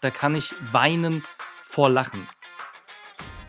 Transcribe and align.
da 0.00 0.10
kann 0.10 0.34
ich 0.34 0.54
weinen 0.72 1.24
vor 1.62 1.90
Lachen. 1.90 2.26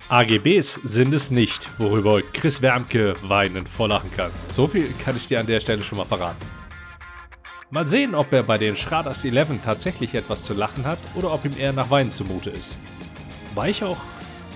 AGBs 0.09 0.81
sind 0.83 1.13
es 1.13 1.31
nicht, 1.31 1.69
worüber 1.79 2.21
Chris 2.33 2.61
Wermke 2.61 3.15
weinen 3.21 3.65
vor 3.65 3.87
Lachen 3.87 4.11
kann. 4.11 4.31
So 4.49 4.67
viel 4.67 4.93
kann 5.03 5.15
ich 5.15 5.27
dir 5.27 5.39
an 5.39 5.47
der 5.47 5.61
Stelle 5.61 5.81
schon 5.81 5.97
mal 5.97 6.05
verraten. 6.05 6.45
Mal 7.69 7.87
sehen, 7.87 8.13
ob 8.15 8.33
er 8.33 8.43
bei 8.43 8.57
den 8.57 8.75
Schraders 8.75 9.23
11 9.23 9.61
tatsächlich 9.63 10.13
etwas 10.13 10.43
zu 10.43 10.53
lachen 10.53 10.85
hat 10.85 10.99
oder 11.15 11.33
ob 11.33 11.45
ihm 11.45 11.57
eher 11.57 11.71
nach 11.71 11.89
Weinen 11.89 12.11
zumute 12.11 12.49
ist. 12.49 12.77
Weil 13.55 13.71
ich 13.71 13.81
auch 13.81 13.97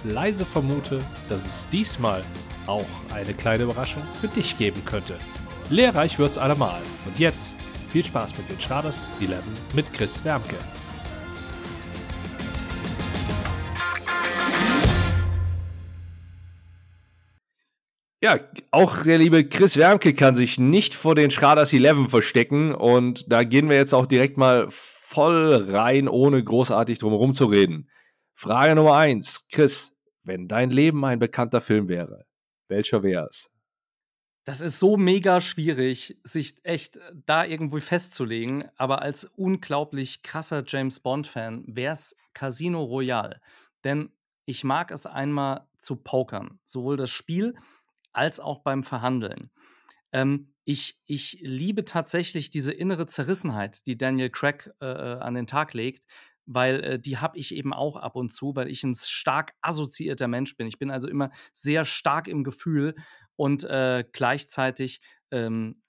leise 0.03 0.45
vermute, 0.45 1.01
dass 1.29 1.45
es 1.45 1.69
diesmal 1.69 2.25
auch 2.67 2.85
eine 3.13 3.33
kleine 3.33 3.63
Überraschung 3.63 4.03
für 4.19 4.27
dich 4.27 4.57
geben 4.57 4.83
könnte. 4.83 5.17
Lehrreich 5.69 6.19
wird's 6.19 6.37
allemal. 6.37 6.81
Und 7.05 7.17
jetzt 7.17 7.55
viel 7.89 8.03
Spaß 8.03 8.37
mit 8.37 8.51
den 8.51 8.59
Schraders 8.59 9.09
11 9.21 9.41
mit 9.73 9.93
Chris 9.93 10.21
Wermke. 10.25 10.57
Ja, 18.25 18.39
auch 18.71 19.03
der 19.03 19.19
liebe 19.19 19.47
Chris 19.47 19.77
Wermke 19.77 20.15
kann 20.15 20.33
sich 20.33 20.57
nicht 20.57 20.95
vor 20.95 21.13
den 21.13 21.29
Schraders 21.29 21.71
11 21.71 22.09
verstecken 22.09 22.73
und 22.73 23.31
da 23.31 23.43
gehen 23.43 23.69
wir 23.69 23.77
jetzt 23.77 23.93
auch 23.93 24.07
direkt 24.07 24.35
mal 24.35 24.65
voll 24.71 25.69
rein, 25.69 26.07
ohne 26.07 26.43
großartig 26.43 26.97
drumherum 26.97 27.33
zu 27.33 27.45
reden. 27.45 27.87
Frage 28.33 28.73
Nummer 28.73 28.97
eins, 28.97 29.45
Chris, 29.51 29.95
wenn 30.23 30.47
dein 30.47 30.71
Leben 30.71 31.05
ein 31.05 31.19
bekannter 31.19 31.61
Film 31.61 31.87
wäre, 31.87 32.25
welcher 32.67 33.03
wäre 33.03 33.27
es? 33.29 33.51
Das 34.43 34.59
ist 34.59 34.79
so 34.79 34.97
mega 34.97 35.39
schwierig, 35.39 36.17
sich 36.23 36.55
echt 36.63 36.97
da 37.27 37.45
irgendwie 37.45 37.79
festzulegen. 37.79 38.63
Aber 38.75 39.03
als 39.03 39.25
unglaublich 39.35 40.23
krasser 40.23 40.63
James 40.65 40.99
Bond-Fan 40.99 41.63
wäre 41.67 41.93
es 41.93 42.17
Casino 42.33 42.85
Royale. 42.85 43.39
Denn 43.83 44.09
ich 44.45 44.63
mag 44.63 44.89
es 44.89 45.05
einmal 45.05 45.67
zu 45.77 45.97
pokern. 45.97 46.57
Sowohl 46.65 46.97
das 46.97 47.11
Spiel 47.11 47.53
als 48.15 48.39
auch 48.39 48.59
beim 48.59 48.83
Verhandeln. 48.83 49.49
Ähm, 50.11 50.53
ich, 50.63 50.99
ich 51.05 51.39
liebe 51.41 51.85
tatsächlich 51.85 52.49
diese 52.49 52.71
innere 52.71 53.05
Zerrissenheit, 53.05 53.85
die 53.85 53.97
Daniel 53.97 54.29
Craig 54.29 54.71
äh, 54.81 54.85
äh 54.85 55.19
an 55.19 55.35
den 55.35 55.47
Tag 55.47 55.73
legt, 55.73 56.05
weil 56.45 56.83
äh, 56.83 56.99
die 56.99 57.17
habe 57.17 57.37
ich 57.37 57.53
eben 57.53 57.73
auch 57.73 57.95
ab 57.95 58.15
und 58.15 58.31
zu, 58.31 58.55
weil 58.55 58.69
ich 58.69 58.83
ein 58.83 58.95
stark 58.95 59.53
assoziierter 59.61 60.27
Mensch 60.27 60.57
bin. 60.57 60.67
Ich 60.67 60.79
bin 60.79 60.91
also 60.91 61.07
immer 61.07 61.31
sehr 61.53 61.85
stark 61.85 62.27
im 62.27 62.43
Gefühl 62.43 62.95
und 63.35 63.63
äh, 63.63 64.05
gleichzeitig 64.11 65.01
ähm, 65.31 65.81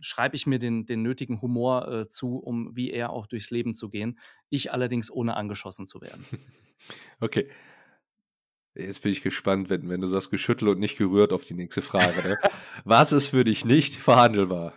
schreibe 0.00 0.36
ich 0.36 0.46
mir 0.46 0.58
den, 0.58 0.86
den 0.86 1.02
nötigen 1.02 1.40
Humor 1.42 1.88
äh, 1.88 2.08
zu, 2.08 2.38
um 2.38 2.74
wie 2.74 2.90
er 2.90 3.10
auch 3.10 3.26
durchs 3.26 3.50
Leben 3.50 3.74
zu 3.74 3.88
gehen. 3.90 4.18
Ich 4.48 4.72
allerdings 4.72 5.10
ohne 5.10 5.36
angeschossen 5.36 5.86
zu 5.86 6.00
werden. 6.00 6.24
Okay. 7.18 7.50
Jetzt 8.76 9.02
bin 9.02 9.12
ich 9.12 9.22
gespannt, 9.22 9.70
wenn, 9.70 9.88
wenn 9.88 10.00
du 10.02 10.06
sagst 10.06 10.30
geschüttelt 10.30 10.70
und 10.70 10.80
nicht 10.80 10.98
gerührt 10.98 11.32
auf 11.32 11.44
die 11.44 11.54
nächste 11.54 11.80
Frage. 11.80 12.22
Ne? 12.22 12.38
Was 12.84 13.12
ist 13.12 13.28
für 13.28 13.44
dich 13.44 13.64
nicht 13.64 13.96
verhandelbar? 13.96 14.74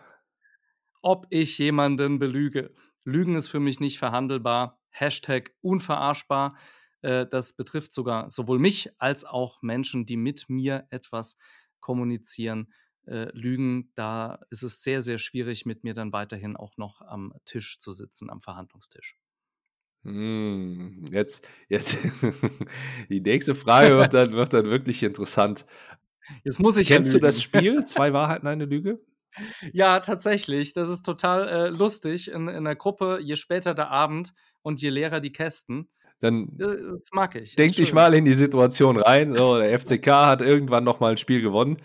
Ob 1.02 1.28
ich 1.30 1.58
jemanden 1.58 2.18
belüge. 2.18 2.74
Lügen 3.04 3.36
ist 3.36 3.50
für 3.50 3.60
mich 3.60 3.80
nicht 3.80 4.00
verhandelbar. 4.00 4.80
Hashtag 4.90 5.52
unverarschbar. 5.62 6.58
Äh, 7.02 7.28
das 7.28 7.56
betrifft 7.56 7.92
sogar 7.92 8.30
sowohl 8.30 8.60
mich 8.60 8.90
als 9.00 9.26
auch 9.26 9.62
Menschen, 9.62 10.06
die 10.06 10.18
mit 10.18 10.50
mir 10.50 10.88
etwas 10.90 11.38
kommunizieren. 11.82 12.72
Äh, 13.06 13.30
Lügen, 13.34 13.92
da 13.96 14.40
ist 14.50 14.64
es 14.64 14.82
sehr, 14.82 15.02
sehr 15.02 15.18
schwierig, 15.18 15.66
mit 15.66 15.84
mir 15.84 15.94
dann 15.94 16.14
weiterhin 16.14 16.56
auch 16.56 16.78
noch 16.78 17.02
am 17.02 17.34
Tisch 17.46 17.80
zu 17.80 17.92
sitzen, 17.92 18.30
am 18.30 18.40
Verhandlungstisch. 18.40 19.18
Hm, 20.04 21.06
jetzt, 21.12 21.48
jetzt, 21.68 21.98
die 23.10 23.22
nächste 23.22 23.54
Frage 23.54 23.98
wird 23.98 24.14
dann, 24.14 24.34
wird 24.34 24.54
dann 24.54 24.66
wirklich 24.66 25.04
interessant. 25.04 25.66
Jetzt 26.44 26.60
muss 26.60 26.78
ich. 26.78 26.88
Kennst 26.88 27.14
du 27.14 27.20
das 27.20 27.42
Spiel? 27.42 27.84
Zwei 27.86 28.14
Wahrheiten, 28.14 28.48
eine 28.48 28.66
Lüge? 28.66 29.00
Ja, 29.74 30.00
tatsächlich. 30.00 30.74
Das 30.74 30.90
ist 30.90 31.04
total 31.04 31.48
äh, 31.48 31.70
lustig 31.70 32.32
in, 32.32 32.48
in 32.48 32.64
der 32.64 32.76
Gruppe. 32.76 33.20
Je 33.22 33.36
später 33.36 33.74
der 33.74 33.90
Abend 33.90 34.34
und 34.62 34.82
je 34.82 34.90
leerer 34.90 35.20
die 35.20 35.32
Kästen. 35.32 35.90
Dann 36.20 36.58
äh, 36.60 36.78
das 36.94 37.10
mag 37.12 37.36
ich. 37.36 37.56
Denk 37.56 37.76
dich 37.76 37.94
mal 37.94 38.14
in 38.14 38.26
die 38.26 38.34
Situation 38.34 38.98
rein. 38.98 39.36
So, 39.36 39.58
der 39.58 39.78
FCK 39.80 40.08
hat 40.08 40.42
irgendwann 40.42 40.84
noch 40.84 41.00
mal 41.00 41.12
ein 41.12 41.18
Spiel 41.18 41.42
gewonnen. 41.42 41.78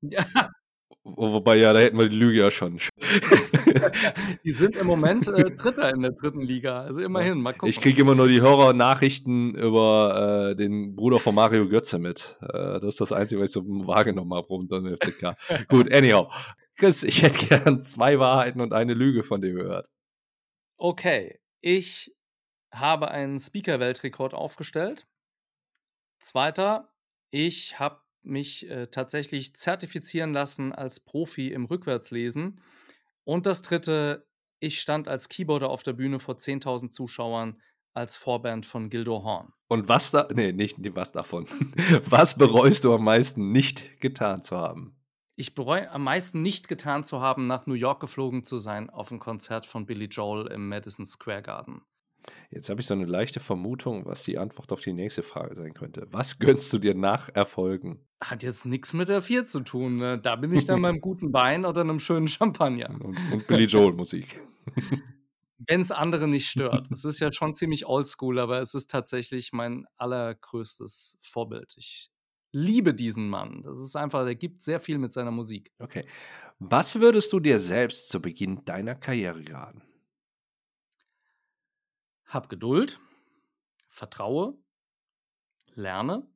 Ja. 0.00 0.24
Wobei, 1.16 1.56
ja, 1.56 1.72
da 1.72 1.80
hätten 1.80 1.98
wir 1.98 2.08
die 2.08 2.16
Lüge 2.16 2.40
ja 2.40 2.50
schon. 2.50 2.78
die 4.44 4.50
sind 4.50 4.76
im 4.76 4.86
Moment 4.86 5.28
äh, 5.28 5.50
Dritter 5.56 5.90
in 5.90 6.02
der 6.02 6.12
dritten 6.12 6.42
Liga. 6.42 6.82
Also 6.82 7.00
immerhin, 7.00 7.40
mal 7.40 7.52
gucken. 7.52 7.68
Ich 7.68 7.80
kriege 7.80 8.00
immer 8.00 8.14
nur 8.14 8.28
die 8.28 8.40
Horror-Nachrichten 8.40 9.54
über 9.54 10.50
äh, 10.50 10.56
den 10.56 10.96
Bruder 10.96 11.20
von 11.20 11.34
Mario 11.34 11.68
Götze 11.68 11.98
mit. 11.98 12.38
Äh, 12.42 12.80
das 12.80 12.84
ist 12.94 13.00
das 13.00 13.12
Einzige, 13.12 13.40
was 13.40 13.50
ich 13.50 13.54
so 13.54 13.64
wahrgenommen 13.66 14.34
habe 14.34 14.46
rund 14.48 14.72
um 14.72 14.84
den 14.84 14.96
FCK. 14.96 15.36
Gut, 15.68 15.92
anyhow. 15.92 16.32
Chris, 16.76 17.02
ich 17.02 17.22
hätte 17.22 17.46
gern 17.46 17.80
zwei 17.80 18.18
Wahrheiten 18.18 18.60
und 18.60 18.72
eine 18.72 18.94
Lüge 18.94 19.22
von 19.22 19.40
dir 19.40 19.52
gehört. 19.52 19.88
Okay, 20.78 21.40
ich 21.60 22.14
habe 22.72 23.10
einen 23.10 23.38
Speaker-Weltrekord 23.38 24.32
aufgestellt. 24.32 25.06
Zweiter, 26.20 26.92
ich 27.30 27.78
habe 27.78 28.00
mich 28.22 28.68
äh, 28.68 28.88
tatsächlich 28.88 29.54
zertifizieren 29.54 30.32
lassen 30.32 30.72
als 30.72 31.00
Profi 31.00 31.48
im 31.48 31.64
Rückwärtslesen. 31.64 32.60
Und 33.24 33.46
das 33.46 33.62
dritte, 33.62 34.26
ich 34.58 34.80
stand 34.80 35.08
als 35.08 35.28
Keyboarder 35.28 35.70
auf 35.70 35.82
der 35.82 35.92
Bühne 35.94 36.20
vor 36.20 36.36
10.000 36.36 36.90
Zuschauern 36.90 37.60
als 37.92 38.16
Vorband 38.16 38.66
von 38.66 38.90
Gildo 38.90 39.24
Horn. 39.24 39.52
Und 39.68 39.88
was 39.88 40.10
da, 40.10 40.28
nee, 40.32 40.52
nicht 40.52 40.76
was 40.94 41.12
davon. 41.12 41.46
Was 42.06 42.36
bereust 42.36 42.84
du 42.84 42.94
am 42.94 43.04
meisten 43.04 43.50
nicht 43.50 44.00
getan 44.00 44.42
zu 44.42 44.56
haben? 44.56 44.96
Ich 45.36 45.54
bereue 45.54 45.90
am 45.90 46.04
meisten 46.04 46.42
nicht 46.42 46.68
getan 46.68 47.02
zu 47.02 47.20
haben, 47.20 47.46
nach 47.46 47.66
New 47.66 47.74
York 47.74 48.00
geflogen 48.00 48.44
zu 48.44 48.58
sein 48.58 48.90
auf 48.90 49.10
ein 49.10 49.18
Konzert 49.18 49.64
von 49.64 49.86
Billy 49.86 50.06
Joel 50.06 50.48
im 50.48 50.68
Madison 50.68 51.06
Square 51.06 51.42
Garden. 51.42 51.82
Jetzt 52.50 52.68
habe 52.68 52.80
ich 52.80 52.86
so 52.86 52.94
eine 52.94 53.04
leichte 53.04 53.40
Vermutung, 53.40 54.06
was 54.06 54.24
die 54.24 54.38
Antwort 54.38 54.72
auf 54.72 54.80
die 54.80 54.92
nächste 54.92 55.22
Frage 55.22 55.54
sein 55.54 55.74
könnte. 55.74 56.06
Was 56.10 56.38
gönnst 56.38 56.72
du 56.72 56.78
dir 56.78 56.94
nach 56.94 57.28
Erfolgen? 57.34 58.00
Hat 58.20 58.42
jetzt 58.42 58.66
nichts 58.66 58.92
mit 58.92 59.08
der 59.08 59.22
4 59.22 59.44
zu 59.44 59.60
tun. 59.60 59.98
Ne? 59.98 60.18
Da 60.18 60.36
bin 60.36 60.52
ich 60.52 60.64
dann 60.64 60.82
beim 60.82 61.00
guten 61.00 61.32
Wein 61.32 61.64
oder 61.64 61.82
einem 61.82 62.00
schönen 62.00 62.28
Champagner. 62.28 62.90
Und, 62.90 63.16
und 63.32 63.46
Billy 63.46 63.64
Joel 63.64 63.92
Musik. 63.92 64.40
Wenn 65.66 65.80
es 65.80 65.90
andere 65.90 66.26
nicht 66.26 66.48
stört. 66.48 66.88
Es 66.92 67.04
ist 67.04 67.20
ja 67.20 67.30
schon 67.32 67.54
ziemlich 67.54 67.86
oldschool, 67.86 68.38
aber 68.38 68.60
es 68.60 68.74
ist 68.74 68.90
tatsächlich 68.90 69.52
mein 69.52 69.86
allergrößtes 69.96 71.18
Vorbild. 71.20 71.74
Ich 71.76 72.10
liebe 72.52 72.94
diesen 72.94 73.28
Mann. 73.28 73.62
Das 73.62 73.78
ist 73.78 73.96
einfach, 73.96 74.24
der 74.24 74.34
gibt 74.34 74.62
sehr 74.62 74.80
viel 74.80 74.98
mit 74.98 75.12
seiner 75.12 75.30
Musik. 75.30 75.70
Okay. 75.78 76.04
Was 76.58 77.00
würdest 77.00 77.32
du 77.32 77.40
dir 77.40 77.58
selbst 77.58 78.10
zu 78.10 78.20
Beginn 78.20 78.64
deiner 78.64 78.94
Karriere 78.94 79.42
raten? 79.50 79.82
Hab 82.30 82.48
Geduld, 82.48 83.00
vertraue, 83.88 84.56
lerne 85.74 86.28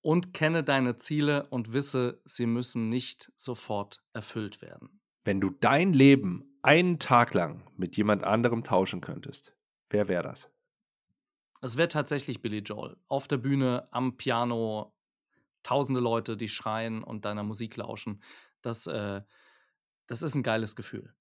und 0.00 0.34
kenne 0.34 0.64
deine 0.64 0.96
Ziele 0.96 1.46
und 1.50 1.72
wisse, 1.72 2.20
sie 2.24 2.46
müssen 2.46 2.88
nicht 2.88 3.30
sofort 3.36 4.02
erfüllt 4.14 4.62
werden. 4.62 5.00
Wenn 5.22 5.40
du 5.40 5.50
dein 5.50 5.92
Leben 5.92 6.58
einen 6.62 6.98
Tag 6.98 7.34
lang 7.34 7.70
mit 7.76 7.96
jemand 7.96 8.24
anderem 8.24 8.64
tauschen 8.64 9.00
könntest, 9.00 9.56
wer 9.90 10.08
wäre 10.08 10.24
das? 10.24 10.50
Es 11.62 11.76
wäre 11.76 11.88
tatsächlich 11.88 12.42
Billy 12.42 12.58
Joel. 12.58 12.96
Auf 13.06 13.28
der 13.28 13.36
Bühne, 13.36 13.86
am 13.92 14.16
Piano, 14.16 14.92
tausende 15.62 16.00
Leute, 16.00 16.36
die 16.36 16.48
schreien 16.48 17.04
und 17.04 17.24
deiner 17.24 17.44
Musik 17.44 17.76
lauschen. 17.76 18.24
Das, 18.60 18.88
äh, 18.88 19.22
das 20.08 20.22
ist 20.22 20.34
ein 20.34 20.42
geiles 20.42 20.74
Gefühl. 20.74 21.14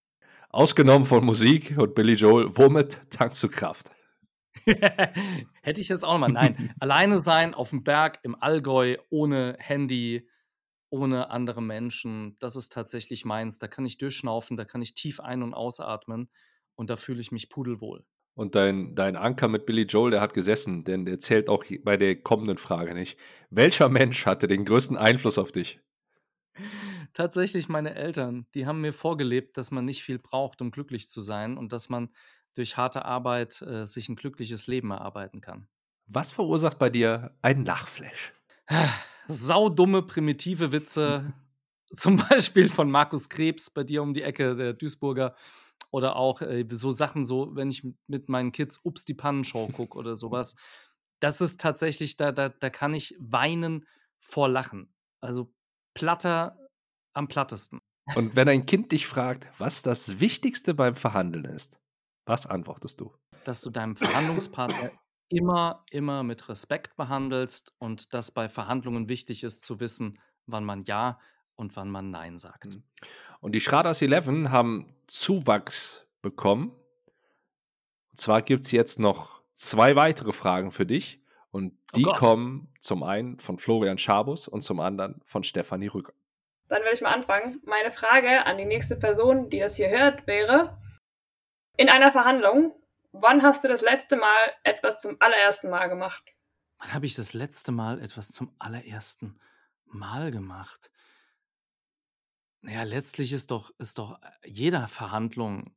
Ausgenommen 0.54 1.06
von 1.06 1.26
Musik 1.26 1.80
und 1.80 1.96
Billy 1.96 2.14
Joel, 2.14 2.56
womit 2.56 3.00
tankst 3.10 3.42
du 3.42 3.50
Kraft? 3.50 3.90
Hätte 4.66 5.82
ich 5.82 5.90
jetzt 5.90 6.06
auch 6.06 6.14
nochmal. 6.14 6.32
Nein, 6.32 6.76
alleine 6.80 7.18
sein 7.18 7.56
auf 7.56 7.72
dem 7.72 7.84
Berg 7.84 8.20
im 8.22 8.40
Allgäu, 8.40 8.98
ohne 9.10 9.56
Handy, 9.58 10.30
ohne 10.92 11.32
andere 11.32 11.64
Menschen, 11.64 12.38
das 12.38 12.56
ist 12.56 12.72
tatsächlich 12.72 13.26
meins. 13.26 13.58
Da 13.58 13.68
kann 13.68 13.84
ich 13.84 13.98
durchschnaufen, 13.98 14.56
da 14.56 14.64
kann 14.64 14.84
ich 14.84 14.94
tief 14.94 15.20
ein- 15.20 15.42
und 15.42 15.56
ausatmen 15.56 16.30
und 16.76 16.92
da 16.92 16.98
fühle 16.98 17.22
ich 17.22 17.32
mich 17.32 17.50
pudelwohl. 17.50 18.06
Und 18.36 18.54
dein, 18.54 18.94
dein 18.94 19.16
Anker 19.16 19.48
mit 19.48 19.66
Billy 19.66 19.84
Joel, 19.84 20.12
der 20.12 20.22
hat 20.22 20.36
gesessen, 20.36 20.84
denn 20.84 21.06
der 21.06 21.20
zählt 21.20 21.50
auch 21.50 21.66
bei 21.84 21.98
der 21.98 22.22
kommenden 22.22 22.60
Frage 22.60 22.94
nicht. 22.94 23.18
Welcher 23.50 23.90
Mensch 23.90 24.28
hatte 24.28 24.46
den 24.46 24.66
größten 24.66 24.98
Einfluss 24.98 25.40
auf 25.40 25.52
dich? 25.52 25.80
Tatsächlich 27.14 27.70
meine 27.70 27.96
Eltern, 27.96 28.46
die 28.54 28.66
haben 28.66 28.82
mir 28.82 28.94
vorgelebt, 28.94 29.58
dass 29.58 29.72
man 29.72 29.86
nicht 29.86 30.04
viel 30.04 30.20
braucht, 30.20 30.62
um 30.62 30.72
glücklich 30.72 31.10
zu 31.10 31.22
sein 31.22 31.58
und 31.58 31.72
dass 31.72 31.90
man 31.90 32.10
durch 32.56 32.78
harte 32.78 33.06
Arbeit 33.06 33.62
äh, 33.62 33.88
sich 33.88 34.10
ein 34.10 34.16
glückliches 34.16 34.68
Leben 34.68 34.92
erarbeiten 34.92 35.42
kann. 35.42 35.68
Was 36.08 36.32
verursacht 36.32 36.80
bei 36.80 36.90
dir 36.90 37.36
ein 37.42 37.66
Lachflash? 37.66 38.34
Saudumme, 39.28 40.04
primitive 40.04 40.72
Witze, 40.72 41.34
zum 41.94 42.18
Beispiel 42.18 42.70
von 42.70 42.92
Markus 42.92 43.30
Krebs 43.30 43.70
bei 43.70 43.84
dir 43.84 44.04
um 44.04 44.14
die 44.14 44.24
Ecke, 44.24 44.56
der 44.56 44.74
Duisburger, 44.74 45.36
Oder 45.92 46.16
auch 46.16 46.42
äh, 46.42 46.66
so 46.72 46.92
Sachen, 46.92 47.26
so, 47.26 47.56
wenn 47.56 47.70
ich 47.70 47.88
mit 48.08 48.30
meinen 48.30 48.52
Kids 48.52 48.80
Ups 48.84 49.06
die 49.06 49.14
Pannenshow 49.14 49.68
gucke 49.74 49.98
oder 49.98 50.16
sowas. 50.16 50.56
Das 51.20 51.42
ist 51.42 51.62
tatsächlich, 51.62 52.18
da, 52.18 52.32
da, 52.32 52.50
da 52.50 52.70
kann 52.70 52.94
ich 52.94 53.16
weinen 53.20 53.88
vor 54.20 54.50
Lachen. 54.50 54.94
Also 55.22 55.54
platter 55.94 56.58
am 57.14 57.28
plattesten. 57.28 57.80
Und 58.16 58.36
wenn 58.36 58.50
ein 58.50 58.66
Kind 58.66 58.92
dich 58.92 59.08
fragt, 59.08 59.48
was 59.58 59.82
das 59.82 60.20
Wichtigste 60.20 60.74
beim 60.74 60.96
Verhandeln 60.96 61.46
ist, 61.46 61.80
was 62.26 62.46
antwortest 62.46 63.00
du? 63.00 63.14
Dass 63.44 63.62
du 63.62 63.70
deinem 63.70 63.96
Verhandlungspartner 63.96 64.92
immer, 65.30 65.84
immer 65.90 66.24
mit 66.24 66.48
Respekt 66.50 66.96
behandelst 66.96 67.74
und 67.80 68.14
dass 68.14 68.32
bei 68.32 68.50
Verhandlungen 68.50 69.10
wichtig 69.10 69.44
ist 69.44 69.64
zu 69.64 69.80
wissen, 69.80 70.20
wann 70.46 70.64
man 70.64 70.84
Ja 70.84 71.20
und 71.56 71.76
wann 71.76 71.90
man 71.90 72.12
Nein 72.12 72.38
sagt. 72.38 72.66
Mhm. 72.66 72.84
Und 73.40 73.54
die 73.54 73.62
Schraders 73.62 74.02
11 74.02 74.50
haben 74.50 74.96
Zuwachs 75.08 76.08
bekommen. 76.22 76.72
Und 78.12 78.20
zwar 78.20 78.42
gibt 78.42 78.66
es 78.66 78.72
jetzt 78.72 79.00
noch 79.00 79.42
zwei 79.54 79.96
weitere 79.96 80.34
Fragen 80.34 80.72
für 80.72 80.86
dich. 80.86 81.22
Und 81.52 81.74
oh 81.74 81.96
die 81.96 82.06
oh 82.06 82.14
kommen 82.14 82.74
zum 82.80 83.04
einen 83.04 83.40
von 83.40 83.60
Florian 83.60 83.98
Schabus 83.98 84.48
und 84.48 84.62
zum 84.62 84.80
anderen 84.80 85.22
von 85.26 85.44
Stefanie 85.44 85.88
Rücker. 85.88 86.14
Dann 86.74 86.82
werde 86.82 86.96
ich 86.96 87.02
mal 87.02 87.14
anfangen. 87.14 87.62
Meine 87.66 87.92
Frage 87.92 88.48
an 88.48 88.58
die 88.58 88.66
nächste 88.66 88.96
Person, 88.96 89.48
die 89.52 89.60
das 89.60 89.76
hier 89.76 89.90
hört, 89.90 90.26
wäre: 90.26 90.82
In 91.78 91.88
einer 91.88 92.12
Verhandlung, 92.12 92.74
wann 93.12 93.44
hast 93.44 93.64
du 93.64 93.68
das 93.68 93.84
letzte 93.84 94.16
Mal 94.16 94.52
etwas 94.64 94.98
zum 94.98 95.18
allerersten 95.20 95.70
Mal 95.70 95.88
gemacht? 95.88 96.34
Wann 96.80 96.96
habe 96.96 97.06
ich 97.06 97.14
das 97.14 97.36
letzte 97.36 97.72
Mal 97.72 98.02
etwas 98.02 98.32
zum 98.32 98.56
allerersten 98.58 99.40
Mal 99.86 100.32
gemacht? 100.32 100.90
Naja, 102.62 102.82
letztlich 102.82 103.34
ist 103.34 103.52
doch, 103.52 103.72
ist 103.78 104.00
doch 104.00 104.20
jeder 104.44 104.88
Verhandlung 104.88 105.76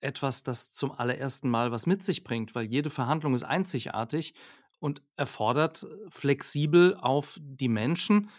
etwas, 0.00 0.44
das 0.44 0.72
zum 0.72 0.92
allerersten 0.92 1.50
Mal 1.50 1.72
was 1.72 1.84
mit 1.84 2.02
sich 2.02 2.24
bringt, 2.24 2.54
weil 2.54 2.64
jede 2.64 2.88
Verhandlung 2.88 3.34
ist 3.34 3.42
einzigartig 3.42 4.34
und 4.78 5.02
erfordert 5.18 5.86
flexibel 6.08 6.96
auf 6.96 7.36
die 7.38 7.68
Menschen, 7.68 8.30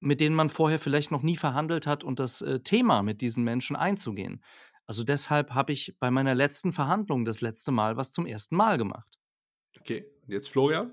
mit 0.00 0.20
denen 0.20 0.34
man 0.34 0.48
vorher 0.48 0.78
vielleicht 0.78 1.10
noch 1.10 1.22
nie 1.22 1.36
verhandelt 1.36 1.86
hat 1.86 2.02
und 2.04 2.18
das 2.18 2.42
äh, 2.42 2.60
Thema 2.60 3.02
mit 3.02 3.20
diesen 3.20 3.44
Menschen 3.44 3.76
einzugehen. 3.76 4.42
Also 4.86 5.04
deshalb 5.04 5.50
habe 5.54 5.72
ich 5.72 5.96
bei 6.00 6.10
meiner 6.10 6.34
letzten 6.34 6.72
Verhandlung 6.72 7.24
das 7.24 7.40
letzte 7.40 7.70
Mal 7.70 7.96
was 7.96 8.10
zum 8.10 8.26
ersten 8.26 8.56
Mal 8.56 8.78
gemacht. 8.78 9.18
Okay, 9.78 10.04
jetzt 10.26 10.48
Florian. 10.48 10.92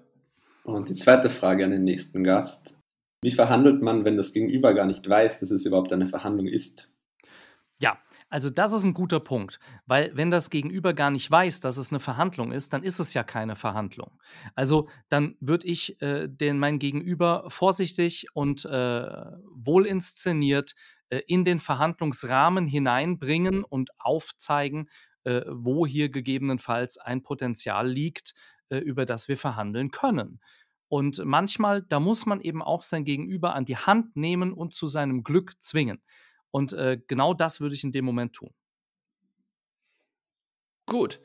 Und 0.64 0.90
die 0.90 0.96
zweite 0.96 1.30
Frage 1.30 1.66
an 1.66 1.72
den 1.72 1.84
nächsten 1.84 2.24
Gast. 2.24 2.78
Wie 3.24 3.32
verhandelt 3.32 3.82
man, 3.82 4.06
wenn 4.06 4.18
das 4.18 4.34
Gegenüber 4.34 4.74
gar 4.74 4.86
nicht 4.86 5.10
weiß, 5.10 5.40
dass 5.40 5.50
es 5.50 5.66
überhaupt 5.66 5.92
eine 5.92 6.06
Verhandlung 6.06 6.46
ist? 6.46 6.94
Ja, 7.82 7.98
also 8.30 8.50
das 8.50 8.74
ist 8.74 8.84
ein 8.84 8.94
guter 8.94 9.20
Punkt, 9.20 9.60
weil 9.86 10.12
wenn 10.14 10.32
das 10.32 10.50
Gegenüber 10.50 10.94
gar 10.94 11.12
nicht 11.12 11.30
weiß, 11.30 11.62
dass 11.62 11.78
es 11.78 11.92
eine 11.92 12.00
Verhandlung 12.00 12.52
ist, 12.52 12.74
dann 12.74 12.84
ist 12.84 13.00
es 13.00 13.14
ja 13.14 13.24
keine 13.24 13.56
Verhandlung. 13.56 14.20
Also 14.54 14.90
dann 15.08 15.38
würde 15.40 15.68
ich 15.68 16.02
äh, 16.02 16.28
den 16.28 16.60
mein 16.60 16.80
Gegenüber 16.80 17.46
vorsichtig 17.48 18.28
und 18.34 18.66
äh, 18.66 18.70
wohl 19.54 19.86
inszeniert 19.86 20.76
äh, 21.10 21.22
in 21.28 21.46
den 21.46 21.60
Verhandlungsrahmen 21.60 22.68
hineinbringen 22.68 23.64
und 23.64 23.92
aufzeigen, 23.98 24.90
äh, 25.24 25.42
wo 25.50 25.86
hier 25.86 26.10
gegebenenfalls 26.10 26.98
ein 26.98 27.24
Potenzial 27.24 27.88
liegt, 27.88 28.34
äh, 28.70 28.78
über 28.78 29.06
das 29.06 29.28
wir 29.28 29.38
verhandeln 29.38 29.92
können. 29.92 30.42
Und 30.90 31.22
manchmal, 31.24 31.82
da 31.82 32.00
muss 32.00 32.26
man 32.26 32.42
eben 32.42 32.62
auch 32.62 32.82
sein 32.82 33.04
Gegenüber 33.04 33.54
an 33.54 33.66
die 33.66 33.78
Hand 33.78 34.16
nehmen 34.16 34.54
und 34.54 34.74
zu 34.74 34.88
seinem 34.88 35.24
Glück 35.24 35.62
zwingen. 35.62 36.02
Und 36.52 36.74
äh, 36.74 37.00
genau 37.08 37.34
das 37.34 37.62
würde 37.62 37.76
ich 37.76 37.84
in 37.84 37.92
dem 37.92 38.06
Moment 38.06 38.34
tun. 38.34 38.54
Gut, 40.86 41.20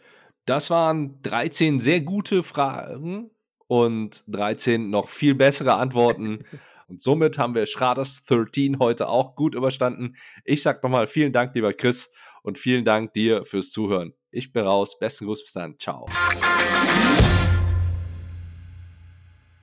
das 0.44 0.70
waren 0.70 1.22
13 1.22 1.78
sehr 1.78 2.00
gute 2.00 2.42
Fragen 2.42 3.30
und 3.68 4.24
13 4.26 4.90
noch 4.90 5.08
viel 5.08 5.34
bessere 5.34 5.74
Antworten. 5.74 6.44
und 6.88 7.00
somit 7.00 7.38
haben 7.38 7.54
wir 7.54 7.66
Schraders 7.66 8.24
13 8.24 8.80
heute 8.80 9.08
auch 9.08 9.36
gut 9.36 9.54
überstanden. 9.54 10.16
Ich 10.44 10.62
sage 10.62 10.80
nochmal 10.82 11.06
vielen 11.06 11.32
Dank, 11.32 11.54
lieber 11.54 11.72
Chris, 11.72 12.12
und 12.42 12.58
vielen 12.58 12.84
Dank 12.84 13.14
dir 13.14 13.44
fürs 13.44 13.70
Zuhören. 13.70 14.14
Ich 14.30 14.52
bin 14.52 14.66
raus. 14.66 14.98
Besten 14.98 15.26
Gruß 15.26 15.44
bis 15.44 15.52
dann. 15.52 15.78
Ciao. 15.78 16.06